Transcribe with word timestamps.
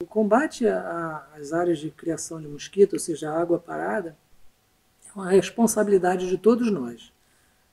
O 0.00 0.06
combate 0.06 0.64
às 0.64 1.52
áreas 1.52 1.80
de 1.80 1.90
criação 1.90 2.40
de 2.40 2.46
mosquito, 2.46 2.92
ou 2.92 3.00
seja, 3.00 3.32
a 3.32 3.40
água 3.40 3.58
parada, 3.58 4.16
é 5.04 5.12
uma 5.12 5.28
responsabilidade 5.28 6.28
de 6.28 6.38
todos 6.38 6.70
nós. 6.70 7.12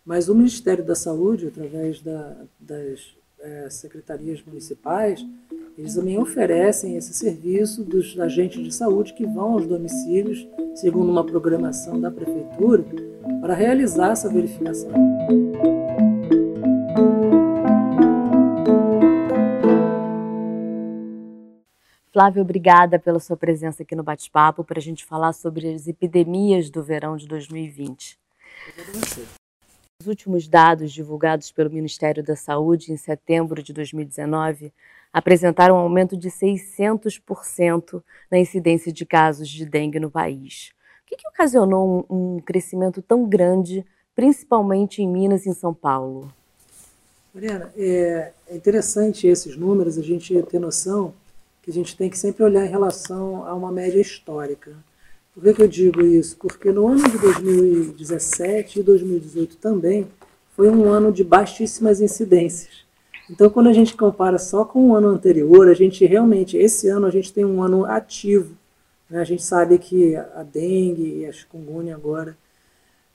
Mas 0.04 0.28
o 0.28 0.34
Ministério 0.34 0.84
da 0.84 0.96
Saúde, 0.96 1.46
através 1.46 2.02
da, 2.02 2.36
das 2.60 3.16
é, 3.40 3.70
secretarias 3.70 4.42
municipais, 4.44 5.24
eles 5.78 5.94
também 5.94 6.18
oferecem 6.18 6.98
esse 6.98 7.14
serviço 7.14 7.84
dos 7.84 8.20
agentes 8.20 8.64
de 8.64 8.74
saúde 8.74 9.14
que 9.14 9.28
vão 9.28 9.54
aos 9.54 9.68
domicílios, 9.68 10.48
segundo 10.74 11.12
uma 11.12 11.24
programação 11.24 12.02
da 12.02 12.10
prefeitura, 12.10 12.84
para 13.40 13.54
realizar 13.54 14.14
essa 14.14 14.28
verificação. 14.28 14.90
Flávio, 22.16 22.44
obrigada 22.44 22.98
pela 22.98 23.20
sua 23.20 23.36
presença 23.36 23.84
aqui 23.84 23.94
no 23.94 24.02
Bate-Papo 24.02 24.64
para 24.64 24.80
a 24.80 24.82
gente 24.82 25.04
falar 25.04 25.34
sobre 25.34 25.74
as 25.74 25.86
epidemias 25.86 26.70
do 26.70 26.82
verão 26.82 27.18
de 27.18 27.28
2020. 27.28 28.18
Os 30.02 30.08
últimos 30.08 30.48
dados 30.48 30.94
divulgados 30.94 31.52
pelo 31.52 31.70
Ministério 31.70 32.24
da 32.24 32.34
Saúde 32.38 32.94
em 32.94 32.96
setembro 32.96 33.62
de 33.62 33.74
2019 33.74 34.72
apresentaram 35.12 35.76
um 35.76 35.80
aumento 35.80 36.16
de 36.16 36.30
600% 36.30 38.02
na 38.32 38.40
incidência 38.40 38.94
de 38.94 39.06
casos 39.06 39.50
de 39.50 39.66
dengue 39.66 40.00
no 40.00 40.10
país. 40.10 40.72
O 41.04 41.08
que, 41.08 41.18
que 41.18 41.28
ocasionou 41.28 42.08
um, 42.10 42.36
um 42.36 42.40
crescimento 42.40 43.02
tão 43.02 43.28
grande, 43.28 43.86
principalmente 44.16 45.02
em 45.02 45.08
Minas 45.10 45.46
e 45.46 45.50
em 45.50 45.54
São 45.54 45.74
Paulo? 45.74 46.32
Mariana, 47.34 47.74
é, 47.76 48.32
é 48.48 48.56
interessante 48.56 49.28
esses 49.28 49.58
números, 49.58 49.98
a 49.98 50.02
gente 50.02 50.42
ter 50.44 50.60
noção 50.60 51.14
que 51.66 51.72
a 51.72 51.74
gente 51.74 51.98
tem 51.98 52.12
que 52.12 52.18
sempre 52.18 52.44
olhar 52.44 52.64
em 52.64 52.70
relação 52.70 53.44
a 53.44 53.56
uma 53.56 53.72
média 53.72 54.00
histórica. 54.00 54.72
Por 55.34 55.42
que, 55.42 55.54
que 55.56 55.62
eu 55.64 55.68
digo 55.68 56.06
isso? 56.06 56.38
Porque 56.38 56.72
no 56.72 56.88
ano 56.88 57.10
de 57.10 57.18
2017 57.18 58.80
e 58.80 58.84
2018 58.84 59.58
também 59.58 60.08
foi 60.56 60.70
um 60.70 60.88
ano 60.88 61.12
de 61.12 61.24
baixíssimas 61.24 62.00
incidências. 62.00 62.86
Então, 63.32 63.50
quando 63.50 63.68
a 63.68 63.74
gente 63.74 63.98
compara 63.98 64.38
só 64.38 64.64
com 64.64 64.92
o 64.92 64.96
ano 64.96 65.08
anterior, 65.08 65.68
a 65.68 65.74
gente 65.74 66.06
realmente, 66.06 66.56
esse 66.56 66.88
ano, 66.88 67.08
a 67.08 67.10
gente 67.10 67.34
tem 67.34 67.44
um 67.44 67.64
ano 67.64 67.84
ativo. 67.84 68.56
Né? 69.10 69.20
A 69.20 69.24
gente 69.24 69.42
sabe 69.42 69.80
que 69.80 70.16
a 70.16 70.44
dengue 70.44 71.22
e 71.22 71.26
a 71.26 71.32
chikungunya 71.32 71.96
agora 71.96 72.38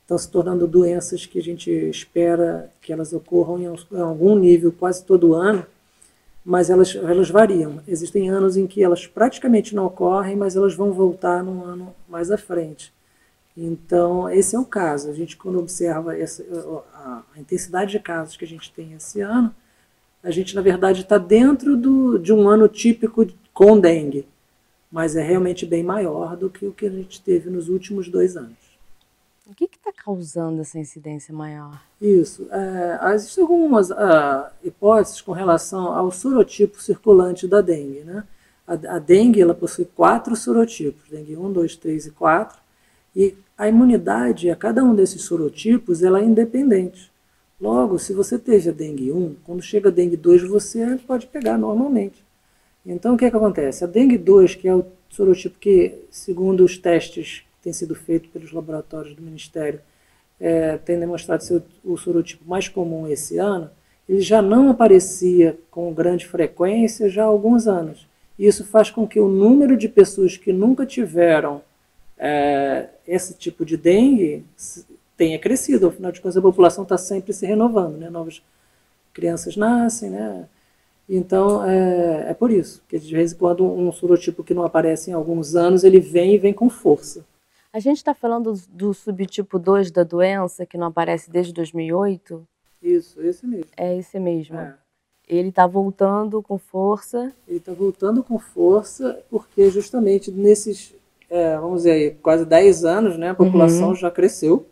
estão 0.02 0.18
se 0.18 0.28
tornando 0.28 0.66
doenças 0.66 1.24
que 1.24 1.38
a 1.38 1.42
gente 1.42 1.70
espera 1.70 2.68
que 2.82 2.92
elas 2.92 3.12
ocorram 3.12 3.60
em 3.60 4.00
algum 4.00 4.34
nível 4.34 4.72
quase 4.72 5.04
todo 5.04 5.34
ano 5.34 5.64
mas 6.44 6.70
elas, 6.70 6.94
elas 6.94 7.30
variam. 7.30 7.80
Existem 7.86 8.30
anos 8.30 8.56
em 8.56 8.66
que 8.66 8.82
elas 8.82 9.06
praticamente 9.06 9.74
não 9.74 9.86
ocorrem, 9.86 10.36
mas 10.36 10.56
elas 10.56 10.74
vão 10.74 10.92
voltar 10.92 11.42
num 11.42 11.64
ano 11.64 11.94
mais 12.08 12.30
à 12.30 12.38
frente. 12.38 12.92
Então, 13.56 14.28
esse 14.30 14.56
é 14.56 14.58
o 14.58 14.64
caso. 14.64 15.10
A 15.10 15.12
gente, 15.12 15.36
quando 15.36 15.58
observa 15.58 16.16
essa, 16.16 16.44
a, 16.94 17.22
a 17.36 17.40
intensidade 17.40 17.92
de 17.92 18.00
casos 18.00 18.36
que 18.36 18.44
a 18.44 18.48
gente 18.48 18.72
tem 18.72 18.94
esse 18.94 19.20
ano, 19.20 19.54
a 20.22 20.30
gente, 20.30 20.54
na 20.54 20.62
verdade, 20.62 21.02
está 21.02 21.18
dentro 21.18 21.76
do, 21.76 22.18
de 22.18 22.32
um 22.32 22.48
ano 22.48 22.68
típico 22.68 23.26
com 23.52 23.78
dengue, 23.78 24.26
mas 24.90 25.16
é 25.16 25.22
realmente 25.22 25.64
bem 25.66 25.82
maior 25.82 26.36
do 26.36 26.50
que 26.50 26.66
o 26.66 26.72
que 26.72 26.86
a 26.86 26.90
gente 26.90 27.20
teve 27.22 27.50
nos 27.50 27.68
últimos 27.68 28.08
dois 28.08 28.36
anos. 28.36 28.56
O 29.50 29.54
que 29.54 29.64
está 29.64 29.92
causando 29.92 30.60
essa 30.60 30.78
incidência 30.78 31.34
maior? 31.34 31.82
Isso. 32.00 32.46
É, 32.52 33.14
existem 33.14 33.42
algumas 33.42 33.90
uh, 33.90 34.46
hipóteses 34.62 35.20
com 35.20 35.32
relação 35.32 35.92
ao 35.92 36.12
sorotipo 36.12 36.80
circulante 36.80 37.48
da 37.48 37.60
dengue. 37.60 38.04
Né? 38.04 38.22
A, 38.64 38.74
a, 38.74 38.98
dengue 39.00 39.40
ela 39.40 39.52
possui 39.52 39.86
quatro 39.86 40.36
sorotipos, 40.36 41.10
dengue 41.10 41.36
1, 41.36 41.52
2, 41.52 41.74
3 41.74 42.06
e 42.06 42.10
4, 42.12 42.58
e 43.16 43.34
a 43.58 43.68
imunidade 43.68 44.48
a 44.50 44.54
cada 44.54 44.84
um 44.84 44.94
desses 44.94 45.22
sorotipos 45.22 46.00
ela 46.04 46.20
é 46.20 46.24
independente. 46.24 47.10
Logo, 47.60 47.98
se 47.98 48.12
você 48.12 48.38
teve 48.38 48.68
a 48.68 48.72
dengue 48.72 49.10
1, 49.10 49.34
quando 49.44 49.62
chega 49.62 49.88
a 49.88 49.92
dengue 49.92 50.16
2, 50.16 50.48
você 50.48 50.96
pode 51.04 51.26
pegar 51.26 51.58
normalmente. 51.58 52.24
Então, 52.86 53.14
o 53.14 53.18
que, 53.18 53.24
é 53.24 53.30
que 53.30 53.36
acontece? 53.36 53.82
A 53.82 53.88
dengue 53.88 54.16
2, 54.16 54.54
que 54.54 54.68
é 54.68 54.74
o 54.76 54.86
sorotipo 55.08 55.58
que, 55.58 56.04
segundo 56.08 56.64
os 56.64 56.78
testes 56.78 57.42
tem 57.62 57.72
sido 57.72 57.94
feito 57.94 58.28
pelos 58.28 58.52
laboratórios 58.52 59.14
do 59.14 59.22
Ministério, 59.22 59.80
é, 60.40 60.78
tem 60.78 60.98
demonstrado 60.98 61.44
ser 61.44 61.62
o, 61.84 61.96
sorotipo 61.96 62.48
mais 62.48 62.68
comum 62.68 63.06
esse 63.06 63.36
ano, 63.36 63.70
ele 64.08 64.20
já 64.20 64.40
não 64.40 64.70
aparecia 64.70 65.58
com 65.70 65.92
grande 65.92 66.26
frequência 66.26 67.08
já 67.08 67.22
há 67.22 67.26
alguns 67.26 67.66
anos. 67.68 68.08
Isso 68.38 68.64
faz 68.64 68.90
com 68.90 69.06
que 69.06 69.20
o 69.20 69.28
número 69.28 69.76
de 69.76 69.88
pessoas 69.88 70.36
que 70.36 70.52
nunca 70.52 70.86
tiveram 70.86 71.62
é, 72.18 72.88
esse 73.06 73.34
tipo 73.34 73.64
de 73.64 73.76
dengue 73.76 74.44
tenha 75.16 75.38
crescido. 75.38 75.88
Afinal 75.88 76.10
de 76.10 76.20
contas, 76.20 76.38
a 76.38 76.42
população 76.42 76.82
está 76.82 76.96
sempre 76.96 77.32
se 77.32 77.44
renovando, 77.44 77.98
né? 77.98 78.08
novas 78.08 78.42
crianças 79.12 79.56
nascem, 79.56 80.10
né? 80.10 80.48
Então, 81.08 81.64
é, 81.64 82.30
é 82.30 82.34
por 82.34 82.50
isso 82.50 82.82
que 82.88 82.98
de 82.98 83.14
vez 83.14 83.32
em 83.32 83.36
quando 83.36 83.64
um 83.64 83.90
sorotipo 83.92 84.44
que 84.44 84.54
não 84.54 84.64
aparece 84.64 85.10
em 85.10 85.12
alguns 85.12 85.56
anos, 85.56 85.82
ele 85.82 85.98
vem 85.98 86.34
e 86.34 86.38
vem 86.38 86.52
com 86.52 86.70
força. 86.70 87.24
A 87.72 87.78
gente 87.78 87.98
está 87.98 88.12
falando 88.12 88.52
do 88.68 88.92
subtipo 88.92 89.58
2 89.58 89.92
da 89.92 90.02
doença, 90.02 90.66
que 90.66 90.76
não 90.76 90.88
aparece 90.88 91.30
desde 91.30 91.52
2008? 91.52 92.46
Isso, 92.82 93.20
esse 93.22 93.46
mesmo. 93.46 93.66
É 93.76 93.96
esse 93.96 94.18
mesmo. 94.18 94.58
É. 94.58 94.74
Ele 95.28 95.50
está 95.50 95.68
voltando 95.68 96.42
com 96.42 96.58
força. 96.58 97.32
Ele 97.46 97.58
está 97.58 97.72
voltando 97.72 98.24
com 98.24 98.40
força 98.40 99.22
porque 99.30 99.70
justamente 99.70 100.32
nesses, 100.32 100.92
é, 101.28 101.56
vamos 101.56 101.78
dizer 101.78 101.92
aí, 101.92 102.10
quase 102.10 102.44
10 102.44 102.84
anos, 102.84 103.16
né, 103.16 103.30
a 103.30 103.34
população 103.34 103.90
uhum. 103.90 103.94
já 103.94 104.10
cresceu. 104.10 104.66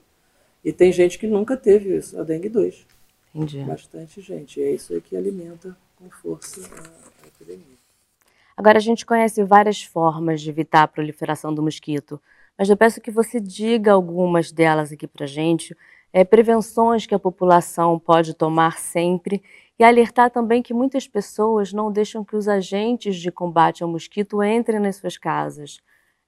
E 0.64 0.72
tem 0.72 0.90
gente 0.90 1.20
que 1.20 1.28
nunca 1.28 1.56
teve 1.56 1.96
isso, 1.96 2.20
a 2.20 2.24
dengue 2.24 2.48
2. 2.48 2.84
Entendi. 3.32 3.62
Bastante 3.62 4.20
gente. 4.20 4.58
E 4.58 4.64
é 4.64 4.72
isso 4.72 4.92
aí 4.92 5.00
que 5.00 5.16
alimenta 5.16 5.76
com 5.94 6.10
força 6.10 6.60
a, 6.60 7.24
a 7.24 7.28
epidemia. 7.28 7.78
Agora, 8.56 8.78
a 8.78 8.80
gente 8.80 9.06
conhece 9.06 9.44
várias 9.44 9.84
formas 9.84 10.40
de 10.40 10.50
evitar 10.50 10.82
a 10.82 10.88
proliferação 10.88 11.54
do 11.54 11.62
mosquito 11.62 12.20
mas 12.58 12.68
eu 12.68 12.76
peço 12.76 13.00
que 13.00 13.10
você 13.10 13.38
diga 13.38 13.92
algumas 13.92 14.50
delas 14.50 14.90
aqui 14.90 15.06
para 15.06 15.26
gente, 15.26 15.76
é, 16.12 16.24
prevenções 16.24 17.06
que 17.06 17.14
a 17.14 17.18
população 17.18 17.98
pode 17.98 18.34
tomar 18.34 18.78
sempre 18.78 19.42
e 19.78 19.84
alertar 19.84 20.30
também 20.30 20.60
que 20.62 20.74
muitas 20.74 21.06
pessoas 21.06 21.72
não 21.72 21.92
deixam 21.92 22.24
que 22.24 22.34
os 22.34 22.48
agentes 22.48 23.16
de 23.16 23.30
combate 23.30 23.82
ao 23.82 23.88
mosquito 23.88 24.42
entrem 24.42 24.80
nas 24.80 24.96
suas 24.96 25.16
casas. 25.16 25.78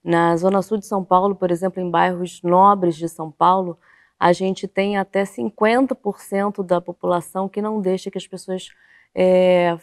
Na 0.03 0.35
zona 0.37 0.61
sul 0.61 0.77
de 0.77 0.85
São 0.85 1.03
Paulo, 1.03 1.35
por 1.35 1.51
exemplo, 1.51 1.81
em 1.81 1.89
bairros 1.89 2.41
nobres 2.41 2.95
de 2.95 3.09
São 3.09 3.29
Paulo, 3.29 3.77
a 4.17 4.31
gente 4.31 4.67
tem 4.67 4.97
até 4.97 5.23
50% 5.23 6.63
da 6.63 6.79
população 6.79 7.49
que 7.49 7.61
não 7.61 7.81
deixa 7.81 8.09
que 8.09 8.17
as 8.17 8.27
pessoas 8.27 8.69
é, 9.13 9.77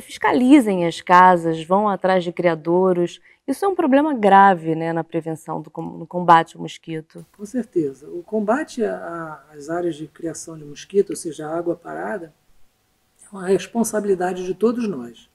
fiscalizem 0.00 0.86
as 0.86 1.00
casas, 1.00 1.64
vão 1.64 1.88
atrás 1.88 2.22
de 2.22 2.32
criadouros 2.32 3.20
isso 3.50 3.64
é 3.64 3.68
um 3.68 3.74
problema 3.74 4.14
grave 4.14 4.76
né, 4.76 4.92
na 4.92 5.02
prevenção, 5.02 5.60
do, 5.60 5.72
no 5.76 6.06
combate 6.06 6.54
ao 6.54 6.62
mosquito. 6.62 7.26
Com 7.36 7.44
certeza. 7.44 8.08
O 8.08 8.22
combate 8.22 8.84
às 8.84 9.68
áreas 9.68 9.96
de 9.96 10.06
criação 10.06 10.56
de 10.56 10.64
mosquito, 10.64 11.10
ou 11.10 11.16
seja, 11.16 11.48
a 11.48 11.58
água 11.58 11.74
parada, 11.74 12.32
é 13.20 13.26
uma 13.32 13.48
responsabilidade 13.48 14.46
de 14.46 14.54
todos 14.54 14.88
nós. 14.88 15.28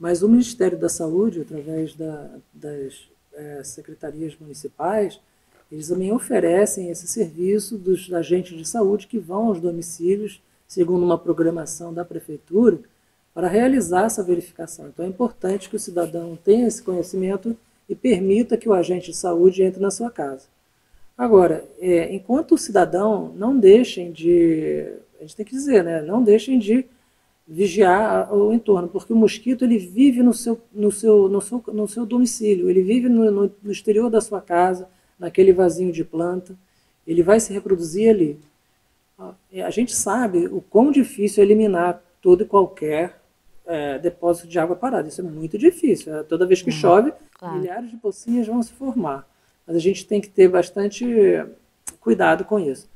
Mas 0.00 0.20
o 0.20 0.28
Ministério 0.28 0.76
da 0.76 0.88
Saúde, 0.88 1.42
através 1.42 1.94
da, 1.94 2.28
das 2.52 3.08
é, 3.32 3.62
secretarias 3.62 4.36
municipais, 4.36 5.20
eles 5.70 5.86
também 5.86 6.12
oferecem 6.12 6.90
esse 6.90 7.06
serviço 7.06 7.78
dos 7.78 8.12
agentes 8.12 8.58
de 8.58 8.64
saúde 8.64 9.06
que 9.06 9.20
vão 9.20 9.46
aos 9.46 9.60
domicílios, 9.60 10.42
segundo 10.66 11.04
uma 11.04 11.16
programação 11.16 11.94
da 11.94 12.04
prefeitura, 12.04 12.80
para 13.34 13.48
realizar 13.48 14.04
essa 14.04 14.22
verificação. 14.22 14.86
Então 14.88 15.04
é 15.04 15.08
importante 15.08 15.68
que 15.68 15.74
o 15.74 15.80
cidadão 15.80 16.38
tenha 16.42 16.68
esse 16.68 16.82
conhecimento 16.82 17.56
e 17.88 17.94
permita 17.94 18.56
que 18.56 18.68
o 18.68 18.72
agente 18.72 19.10
de 19.10 19.16
saúde 19.16 19.62
entre 19.62 19.82
na 19.82 19.90
sua 19.90 20.10
casa. 20.10 20.46
Agora, 21.18 21.64
é, 21.80 22.14
enquanto 22.14 22.52
o 22.52 22.58
cidadão 22.58 23.32
não 23.36 23.58
deixem 23.58 24.12
de, 24.12 24.86
a 25.18 25.22
gente 25.22 25.36
tem 25.36 25.46
que 25.46 25.52
dizer, 25.52 25.82
né, 25.82 26.00
não 26.00 26.22
deixem 26.22 26.58
de 26.58 26.86
vigiar 27.46 28.32
o 28.32 28.52
entorno, 28.52 28.88
porque 28.88 29.12
o 29.12 29.16
mosquito 29.16 29.64
ele 29.64 29.78
vive 29.78 30.22
no 30.22 30.32
seu, 30.32 30.58
no 30.72 30.90
seu, 30.90 31.28
no 31.28 31.40
seu, 31.40 31.62
no 31.72 31.86
seu 31.86 32.06
domicílio, 32.06 32.70
ele 32.70 32.82
vive 32.82 33.08
no, 33.08 33.30
no, 33.30 33.70
exterior 33.70 34.08
da 34.08 34.20
sua 34.20 34.40
casa, 34.40 34.88
naquele 35.18 35.52
vasinho 35.52 35.92
de 35.92 36.02
planta, 36.02 36.56
ele 37.06 37.22
vai 37.22 37.38
se 37.38 37.52
reproduzir 37.52 38.10
ali. 38.10 38.40
A 39.62 39.70
gente 39.70 39.94
sabe 39.94 40.46
o 40.46 40.60
quão 40.60 40.90
difícil 40.90 41.42
é 41.42 41.46
eliminar 41.46 42.02
todo 42.20 42.42
e 42.42 42.46
qualquer 42.46 43.20
é, 43.66 43.98
depósito 43.98 44.48
de 44.48 44.58
água 44.58 44.76
parada. 44.76 45.08
Isso 45.08 45.20
é 45.20 45.24
muito 45.24 45.56
difícil. 45.58 46.14
É, 46.14 46.22
toda 46.22 46.46
vez 46.46 46.62
que 46.62 46.70
uhum, 46.70 46.76
chove, 46.76 47.12
claro. 47.38 47.58
milhares 47.58 47.90
de 47.90 47.96
pocinhas 47.96 48.46
vão 48.46 48.62
se 48.62 48.72
formar. 48.72 49.28
Mas 49.66 49.76
a 49.76 49.80
gente 49.80 50.06
tem 50.06 50.20
que 50.20 50.28
ter 50.28 50.48
bastante 50.48 51.06
cuidado 52.00 52.44
com 52.44 52.58
isso. 52.58 52.88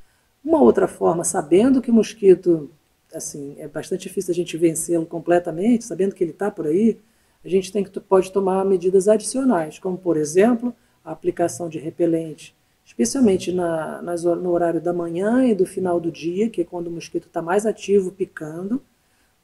Uma 0.43 0.61
outra 0.61 0.87
forma, 0.87 1.23
sabendo 1.23 1.81
que 1.81 1.91
o 1.91 1.93
mosquito, 1.93 2.69
assim, 3.13 3.55
é 3.59 3.67
bastante 3.67 4.03
difícil 4.03 4.31
a 4.31 4.35
gente 4.35 4.55
vencê-lo 4.57 5.05
completamente, 5.05 5.83
sabendo 5.83 6.15
que 6.15 6.23
ele 6.23 6.31
está 6.31 6.49
por 6.49 6.67
aí, 6.67 6.97
a 7.43 7.49
gente 7.49 7.71
tem 7.71 7.83
que, 7.83 7.99
pode 7.99 8.31
tomar 8.31 8.63
medidas 8.65 9.07
adicionais, 9.07 9.79
como, 9.79 9.97
por 9.97 10.17
exemplo, 10.17 10.73
a 11.03 11.11
aplicação 11.11 11.69
de 11.69 11.79
repelente, 11.79 12.55
especialmente 12.85 13.51
na, 13.51 14.01
nas, 14.01 14.23
no 14.23 14.51
horário 14.51 14.81
da 14.81 14.93
manhã 14.93 15.45
e 15.45 15.55
do 15.55 15.65
final 15.65 15.99
do 15.99 16.11
dia, 16.11 16.49
que 16.49 16.61
é 16.61 16.65
quando 16.65 16.87
o 16.87 16.91
mosquito 16.91 17.27
está 17.27 17.41
mais 17.41 17.65
ativo, 17.65 18.11
picando, 18.11 18.81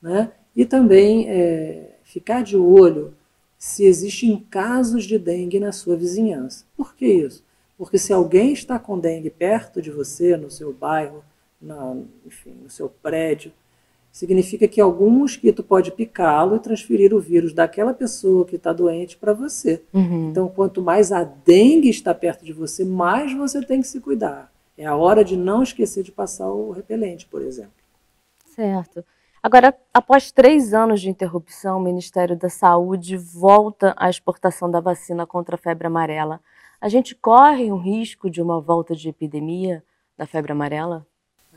né? 0.05 0.31
e 0.55 0.63
também 0.65 1.27
é, 1.27 1.95
ficar 2.03 2.43
de 2.43 2.55
olho 2.55 3.15
se 3.57 3.85
existem 3.85 4.37
casos 4.51 5.03
de 5.03 5.17
dengue 5.17 5.59
na 5.59 5.71
sua 5.71 5.95
vizinhança. 5.95 6.63
Por 6.77 6.95
que 6.95 7.07
isso? 7.07 7.43
Porque 7.75 7.97
se 7.97 8.13
alguém 8.13 8.53
está 8.53 8.77
com 8.77 8.99
dengue 8.99 9.31
perto 9.31 9.81
de 9.81 9.89
você, 9.89 10.37
no 10.37 10.51
seu 10.51 10.71
bairro, 10.71 11.23
na, 11.59 11.97
enfim, 12.23 12.55
no 12.61 12.69
seu 12.69 12.87
prédio, 12.87 13.51
significa 14.11 14.67
que 14.67 14.79
algum 14.79 15.09
mosquito 15.09 15.63
pode 15.63 15.91
picá-lo 15.91 16.55
e 16.55 16.59
transferir 16.59 17.11
o 17.11 17.19
vírus 17.19 17.51
daquela 17.51 17.93
pessoa 17.93 18.45
que 18.45 18.57
está 18.57 18.71
doente 18.71 19.17
para 19.17 19.33
você. 19.33 19.81
Uhum. 19.91 20.29
Então, 20.29 20.47
quanto 20.47 20.83
mais 20.83 21.11
a 21.11 21.23
dengue 21.23 21.89
está 21.89 22.13
perto 22.13 22.45
de 22.45 22.53
você, 22.53 22.85
mais 22.85 23.33
você 23.33 23.59
tem 23.65 23.81
que 23.81 23.87
se 23.87 23.99
cuidar. 23.99 24.53
É 24.77 24.85
a 24.85 24.95
hora 24.95 25.25
de 25.25 25.35
não 25.35 25.63
esquecer 25.63 26.03
de 26.03 26.11
passar 26.11 26.49
o 26.49 26.69
repelente, 26.69 27.25
por 27.25 27.41
exemplo. 27.41 27.73
Certo. 28.55 29.03
Agora, 29.45 29.77
após 29.93 30.31
três 30.31 30.73
anos 30.73 30.99
de 30.99 31.07
interrupção, 31.07 31.77
o 31.77 31.83
Ministério 31.83 32.35
da 32.35 32.49
Saúde 32.49 33.15
volta 33.15 33.93
à 33.95 34.09
exportação 34.09 34.71
da 34.71 34.79
vacina 34.79 35.23
contra 35.27 35.53
a 35.53 35.57
febre 35.59 35.85
amarela. 35.85 36.39
A 36.81 36.89
gente 36.89 37.13
corre 37.13 37.71
um 37.71 37.77
risco 37.77 38.27
de 38.27 38.41
uma 38.41 38.59
volta 38.59 38.95
de 38.95 39.07
epidemia 39.07 39.83
da 40.17 40.25
febre 40.25 40.51
amarela? 40.51 41.05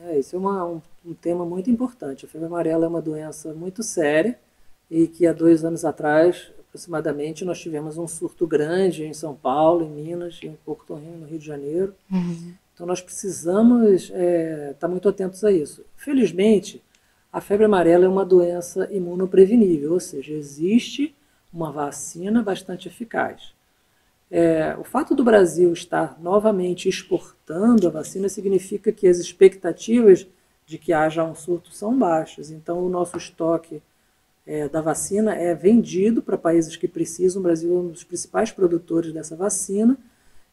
É, 0.02 0.18
isso 0.18 0.36
é 0.36 0.38
uma, 0.38 0.66
um, 0.66 0.82
um, 1.02 1.14
tema 1.14 1.46
muito 1.46 1.70
importante. 1.70 2.26
A 2.26 2.28
febre 2.28 2.46
amarela 2.46 2.84
é 2.84 2.88
uma 2.88 3.00
doença 3.00 3.54
muito 3.54 3.82
séria 3.82 4.38
e 4.90 5.06
que 5.06 5.26
há 5.26 5.32
dois 5.32 5.64
anos 5.64 5.82
atrás, 5.82 6.52
aproximadamente, 6.68 7.42
nós 7.42 7.58
tivemos 7.58 7.96
um 7.96 8.06
surto 8.06 8.46
grande 8.46 9.06
em 9.06 9.14
São 9.14 9.34
Paulo, 9.34 9.82
em 9.82 9.88
Minas, 9.88 10.38
em 10.42 10.52
Porto 10.62 10.92
Rico, 10.94 11.16
no 11.16 11.26
Rio 11.26 11.38
de 11.38 11.46
Janeiro. 11.46 11.94
Uhum. 12.12 12.52
Então 12.74 12.86
nós 12.86 13.00
precisamos 13.00 14.02
estar 14.02 14.14
é, 14.14 14.74
tá 14.78 14.86
muito 14.86 15.08
atentos 15.08 15.42
a 15.42 15.50
isso. 15.50 15.86
Felizmente, 15.96 16.82
a 17.32 17.40
febre 17.40 17.66
amarela 17.66 18.04
é 18.04 18.08
uma 18.08 18.24
doença 18.24 18.88
imunoprevenível, 18.90 19.92
ou 19.92 20.00
seja, 20.00 20.32
existe 20.32 21.14
uma 21.52 21.70
vacina 21.70 22.42
bastante 22.42 22.88
eficaz. 22.88 23.52
É, 24.30 24.76
o 24.78 24.84
fato 24.84 25.14
do 25.14 25.24
Brasil 25.24 25.72
estar 25.72 26.18
novamente 26.20 26.88
exportando 26.88 27.86
a 27.86 27.90
vacina 27.90 28.28
significa 28.28 28.92
que 28.92 29.08
as 29.08 29.18
expectativas 29.18 30.26
de 30.66 30.76
que 30.76 30.92
haja 30.92 31.24
um 31.24 31.34
surto 31.34 31.72
são 31.72 31.98
baixas. 31.98 32.50
Então, 32.50 32.84
o 32.84 32.90
nosso 32.90 33.16
estoque 33.16 33.82
é, 34.46 34.68
da 34.68 34.82
vacina 34.82 35.34
é 35.34 35.54
vendido 35.54 36.22
para 36.22 36.36
países 36.36 36.76
que 36.76 36.86
precisam. 36.86 37.40
O 37.40 37.42
Brasil 37.42 37.74
é 37.74 37.78
um 37.78 37.88
dos 37.88 38.04
principais 38.04 38.50
produtores 38.50 39.12
dessa 39.12 39.34
vacina. 39.34 39.96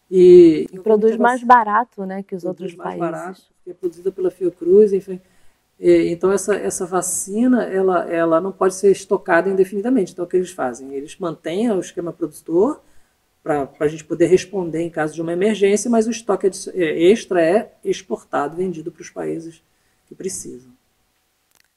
E, 0.09 0.67
e 0.71 0.79
produz 0.79 1.17
mais 1.17 1.43
barato 1.43 2.05
né, 2.05 2.23
que 2.23 2.35
os 2.35 2.45
outros 2.45 2.73
mais 2.75 2.97
países. 2.97 2.99
Barato, 2.99 3.41
é 3.67 3.73
produzida 3.73 4.11
pela 4.11 4.31
Fiocruz, 4.31 4.93
enfim. 4.93 5.19
Então, 5.79 6.31
essa, 6.31 6.55
essa 6.55 6.85
vacina 6.85 7.63
ela, 7.63 8.09
ela 8.09 8.41
não 8.41 8.51
pode 8.51 8.75
ser 8.75 8.91
estocada 8.91 9.49
indefinidamente. 9.49 10.13
Então, 10.13 10.23
o 10.23 10.27
que 10.27 10.37
eles 10.37 10.51
fazem? 10.51 10.93
Eles 10.93 11.17
mantêm 11.17 11.69
o 11.71 11.79
esquema 11.79 12.13
produtor 12.13 12.81
para 13.43 13.69
a 13.79 13.87
gente 13.87 14.03
poder 14.03 14.25
responder 14.25 14.81
em 14.81 14.89
caso 14.89 15.13
de 15.13 15.21
uma 15.21 15.33
emergência, 15.33 15.89
mas 15.89 16.07
o 16.07 16.11
estoque 16.11 16.47
é, 16.73 17.03
extra 17.03 17.43
é 17.43 17.73
exportado, 17.83 18.57
vendido 18.57 18.91
para 18.91 19.01
os 19.01 19.09
países 19.09 19.61
que 20.07 20.15
precisam. 20.15 20.71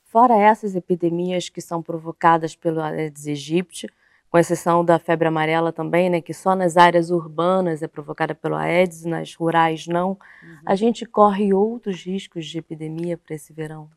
Fora 0.04 0.38
essas 0.38 0.74
epidemias 0.74 1.50
que 1.50 1.60
são 1.60 1.82
provocadas 1.82 2.56
pelo 2.56 2.80
Aedes 2.80 3.26
aegypti, 3.26 3.86
com 4.30 4.38
exceção 4.38 4.84
da 4.84 4.98
febre 4.98 5.28
amarela 5.28 5.72
também, 5.72 6.10
né, 6.10 6.20
que 6.20 6.34
só 6.34 6.54
nas 6.54 6.76
áreas 6.76 7.10
urbanas 7.10 7.82
é 7.82 7.88
provocada 7.88 8.34
pelo 8.34 8.56
Aedes, 8.56 9.04
nas 9.04 9.34
rurais 9.34 9.86
não, 9.86 10.10
uhum. 10.10 10.18
a 10.66 10.74
gente 10.74 11.06
corre 11.06 11.54
outros 11.54 12.02
riscos 12.02 12.46
de 12.46 12.58
epidemia 12.58 13.16
para 13.16 13.34
esse 13.34 13.52
verão? 13.52 13.88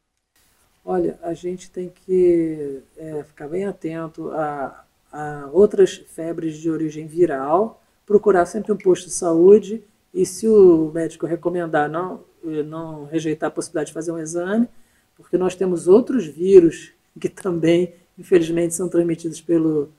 Olha, 0.84 1.20
a 1.22 1.34
gente 1.34 1.70
tem 1.70 1.90
que 1.90 2.82
é, 2.98 3.24
ficar 3.24 3.48
bem 3.48 3.66
atento 3.66 4.32
a 4.32 4.86
a 5.12 5.50
outras 5.52 5.96
febres 5.96 6.56
de 6.58 6.70
origem 6.70 7.06
viral, 7.06 7.84
procurar 8.06 8.46
sempre 8.46 8.72
um 8.72 8.78
posto 8.78 9.08
de 9.08 9.14
saúde 9.14 9.84
e 10.14 10.26
se 10.26 10.48
o 10.48 10.92
médico 10.94 11.26
recomendar 11.26 11.90
não, 11.90 12.24
não 12.66 13.06
rejeitar 13.06 13.50
a 13.50 13.52
possibilidade 13.52 13.88
de 13.88 13.94
fazer 13.94 14.12
um 14.12 14.18
exame, 14.20 14.68
porque 15.16 15.38
nós 15.38 15.56
temos 15.56 15.88
outros 15.88 16.26
vírus 16.26 16.94
que 17.20 17.28
também, 17.28 17.94
infelizmente, 18.18 18.74
são 18.74 18.88
transmitidos 18.88 19.42
pelo, 19.42 19.90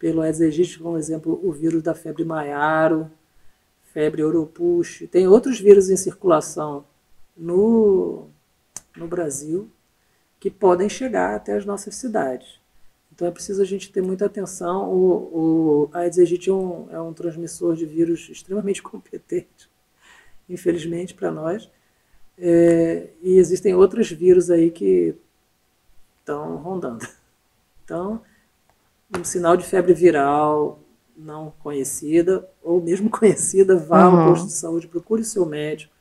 pelo 0.00 0.22
Aedes 0.22 0.40
aegypti, 0.40 0.78
como 0.78 0.96
exemplo, 0.96 1.38
o 1.44 1.52
vírus 1.52 1.82
da 1.82 1.94
febre 1.94 2.24
maiaro, 2.24 3.10
febre 3.92 4.24
oropusche. 4.24 5.06
Tem 5.06 5.28
outros 5.28 5.60
vírus 5.60 5.90
em 5.90 5.96
circulação 5.96 6.86
no, 7.36 8.28
no 8.96 9.06
Brasil 9.06 9.70
que 10.40 10.50
podem 10.50 10.88
chegar 10.88 11.34
até 11.34 11.54
as 11.54 11.66
nossas 11.66 11.96
cidades. 11.96 12.58
Então 13.12 13.28
é 13.28 13.30
preciso 13.30 13.60
a 13.60 13.64
gente 13.66 13.92
ter 13.92 14.00
muita 14.00 14.24
atenção. 14.24 14.90
O, 14.90 15.84
o 15.84 15.90
Aedes 15.92 16.18
aegypti 16.18 16.48
é 16.48 16.54
um, 16.54 16.88
é 16.90 16.98
um 16.98 17.12
transmissor 17.12 17.76
de 17.76 17.84
vírus 17.84 18.26
extremamente 18.30 18.80
competente, 18.82 19.68
infelizmente 20.48 21.12
para 21.12 21.30
nós. 21.30 21.70
É, 22.38 23.10
e 23.22 23.36
existem 23.36 23.74
outros 23.74 24.10
vírus 24.10 24.50
aí 24.50 24.70
que 24.70 25.14
estão 26.20 26.56
rondando. 26.56 27.06
Então, 27.84 28.22
um 29.18 29.24
sinal 29.24 29.56
de 29.56 29.64
febre 29.64 29.92
viral 29.92 30.78
não 31.16 31.52
conhecida, 31.62 32.48
ou 32.62 32.80
mesmo 32.80 33.08
conhecida, 33.10 33.76
vá 33.76 34.08
uhum. 34.08 34.20
ao 34.20 34.28
posto 34.28 34.46
de 34.46 34.52
saúde, 34.52 34.88
procure 34.88 35.22
o 35.22 35.24
seu 35.24 35.44
médico 35.44 35.92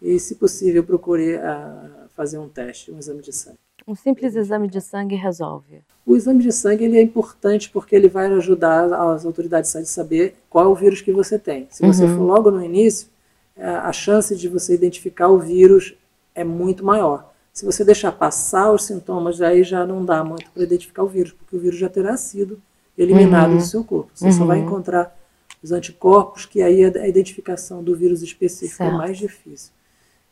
e, 0.00 0.18
se 0.18 0.36
possível, 0.36 0.82
procure 0.82 1.36
a, 1.36 1.52
ah, 1.52 2.06
fazer 2.16 2.38
um 2.38 2.48
teste, 2.48 2.90
um 2.90 2.98
exame 2.98 3.22
de 3.22 3.32
sangue. 3.32 3.58
Um 3.86 3.94
simples 3.94 4.36
exame 4.36 4.68
de 4.68 4.80
sangue 4.80 5.16
resolve. 5.16 5.82
O 6.06 6.16
exame 6.16 6.42
de 6.42 6.52
sangue 6.52 6.84
ele 6.84 6.98
é 6.98 7.02
importante 7.02 7.68
porque 7.68 7.96
ele 7.96 8.08
vai 8.08 8.26
ajudar 8.26 8.84
as 8.92 9.26
autoridades 9.26 9.68
de 9.68 9.72
saúde 9.72 9.88
a 9.88 9.92
saber 9.92 10.36
qual 10.48 10.66
é 10.66 10.68
o 10.68 10.74
vírus 10.74 11.00
que 11.00 11.12
você 11.12 11.38
tem. 11.38 11.66
Se 11.70 11.84
você 11.84 12.04
uhum. 12.04 12.16
for 12.16 12.22
logo 12.22 12.50
no 12.50 12.64
início, 12.64 13.08
a 13.56 13.92
chance 13.92 14.36
de 14.36 14.48
você 14.48 14.74
identificar 14.74 15.28
o 15.28 15.38
vírus 15.38 15.94
é 16.34 16.44
muito 16.44 16.84
maior. 16.84 17.31
Se 17.52 17.64
você 17.64 17.84
deixar 17.84 18.12
passar 18.12 18.72
os 18.72 18.84
sintomas, 18.84 19.40
aí 19.40 19.62
já 19.62 19.86
não 19.86 20.04
dá 20.04 20.24
muito 20.24 20.50
para 20.50 20.62
identificar 20.62 21.02
o 21.02 21.08
vírus, 21.08 21.32
porque 21.32 21.54
o 21.54 21.60
vírus 21.60 21.78
já 21.78 21.88
terá 21.88 22.16
sido 22.16 22.60
eliminado 22.96 23.50
uhum. 23.52 23.58
do 23.58 23.64
seu 23.64 23.84
corpo. 23.84 24.10
Você 24.14 24.26
uhum. 24.26 24.32
só 24.32 24.44
vai 24.44 24.58
uhum. 24.58 24.66
encontrar 24.66 25.18
os 25.62 25.70
anticorpos, 25.70 26.46
que 26.46 26.62
aí 26.62 26.84
a 26.84 27.06
identificação 27.06 27.82
do 27.82 27.94
vírus 27.94 28.22
específico 28.22 28.82
é 28.82 28.86
certo. 28.86 28.94
é 28.94 28.98
mais 28.98 29.18
difícil. 29.18 29.72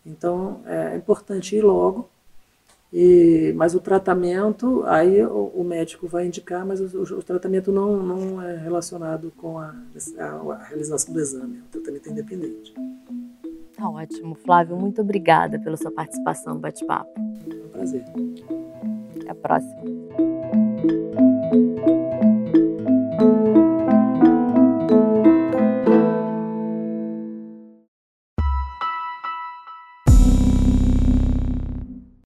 Então, 0.05 0.63
é 0.67 0.97
importante 0.97 1.55
ir 1.55 1.63
logo 1.63 2.09
e, 2.93 3.53
mas 3.55 3.75
o 3.75 3.81
tratamento, 3.81 4.83
aí 4.87 5.23
o, 5.23 5.53
o 5.55 5.63
médico 5.63 6.09
vai 6.09 6.27
indicar, 6.27 6.67
mas 6.67 6.81
o, 6.81 7.03
o, 7.03 7.23
tratamento 7.23 7.71
não, 7.71 8.03
não 8.03 8.43
é 8.43 8.57
relacionado 8.57 9.33
com 9.37 9.59
a, 9.59 9.75
a, 10.19 10.25
a 10.25 10.65
realização 10.65 11.15
do 11.15 11.21
exame, 11.21 11.59
é 11.59 11.61
um 11.61 11.71
tratamento 11.71 12.11
independente. 12.11 12.75
Tá 13.81 13.89
ótimo. 13.89 14.35
Flávio, 14.35 14.77
muito 14.77 15.01
obrigada 15.01 15.59
pela 15.59 15.75
sua 15.75 15.91
participação 15.91 16.53
no 16.53 16.61
bate-papo. 16.61 17.19
É 17.51 17.65
um 17.65 17.69
prazer. 17.71 18.05
Até 19.17 19.31
a 19.31 19.35
próxima. 19.35 19.81